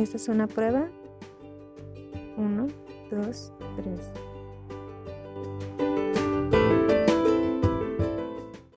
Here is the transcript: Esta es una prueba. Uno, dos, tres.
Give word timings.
Esta 0.00 0.16
es 0.16 0.28
una 0.28 0.46
prueba. 0.46 0.88
Uno, 2.38 2.68
dos, 3.10 3.52
tres. 3.76 4.00